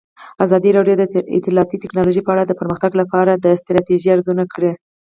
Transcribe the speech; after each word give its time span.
ازادي 0.45 0.69
راډیو 0.77 0.95
د 0.99 1.03
اطلاعاتی 1.37 1.77
تکنالوژي 1.83 2.21
په 2.23 2.31
اړه 2.33 2.43
د 2.45 2.51
پرمختګ 2.59 2.91
لپاره 3.01 3.31
د 3.35 3.45
ستراتیژۍ 3.61 4.09
ارزونه 4.13 4.43
کړې. 4.53 4.71